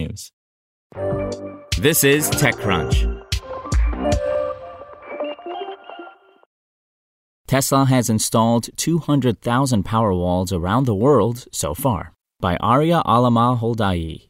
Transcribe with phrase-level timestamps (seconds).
[0.00, 0.30] technews.
[1.78, 3.26] This is TechCrunch.
[7.46, 12.12] Tesla has installed 200,000 Powerwalls around the world so far.
[12.38, 14.28] By Aria Alamalhodaei.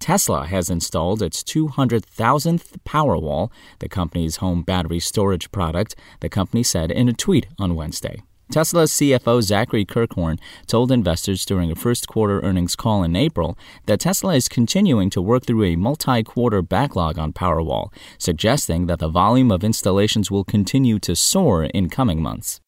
[0.00, 6.90] Tesla has installed its 200,000th Powerwall, the company's home battery storage product, the company said
[6.90, 8.22] in a tweet on Wednesday.
[8.50, 14.00] Tesla's CFO Zachary Kirkhorn told investors during a first quarter earnings call in April that
[14.00, 19.08] Tesla is continuing to work through a multi quarter backlog on Powerwall, suggesting that the
[19.08, 22.60] volume of installations will continue to soar in coming months.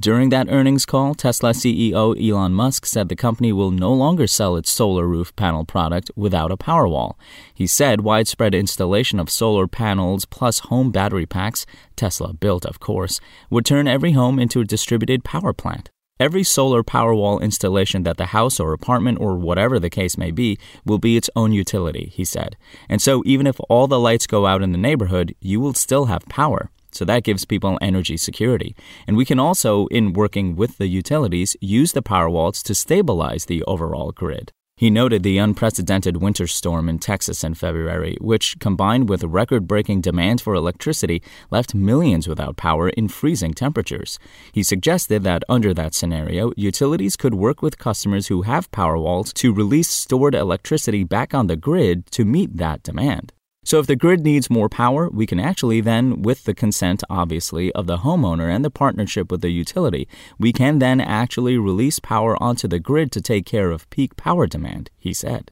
[0.00, 4.56] During that earnings call, Tesla CEO Elon Musk said the company will no longer sell
[4.56, 7.14] its solar roof panel product without a Powerwall.
[7.54, 13.20] He said widespread installation of solar panels plus home battery packs, Tesla built of course,
[13.50, 15.90] would turn every home into a distributed power plant.
[16.20, 20.58] Every solar Powerwall installation that the house or apartment or whatever the case may be
[20.84, 22.56] will be its own utility, he said.
[22.88, 26.06] And so even if all the lights go out in the neighborhood, you will still
[26.06, 26.70] have power.
[26.94, 28.74] So that gives people energy security.
[29.06, 33.46] And we can also, in working with the utilities, use the power Powerwalls to stabilize
[33.46, 34.50] the overall grid.
[34.76, 40.00] He noted the unprecedented winter storm in Texas in February, which, combined with record breaking
[40.00, 44.18] demand for electricity, left millions without power in freezing temperatures.
[44.52, 49.52] He suggested that under that scenario, utilities could work with customers who have Powerwalls to
[49.52, 53.32] release stored electricity back on the grid to meet that demand.
[53.64, 57.72] So if the grid needs more power, we can actually then, with the consent obviously
[57.72, 60.06] of the homeowner and the partnership with the utility,
[60.38, 64.46] we can then actually release power onto the grid to take care of peak power
[64.46, 65.50] demand, he said.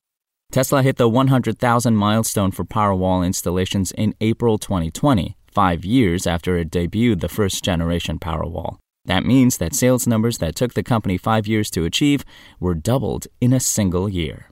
[0.53, 6.71] Tesla hit the 100,000 milestone for Powerwall installations in April 2020, five years after it
[6.71, 8.77] debuted the first generation Powerwall.
[9.07, 12.25] That means that sales numbers that took the company five years to achieve
[12.61, 14.52] were doubled in a single year.